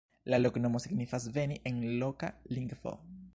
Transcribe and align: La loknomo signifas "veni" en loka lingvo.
La 0.33 0.37
loknomo 0.43 0.81
signifas 0.85 1.27
"veni" 1.35 1.59
en 1.73 1.79
loka 2.05 2.31
lingvo. 2.59 2.97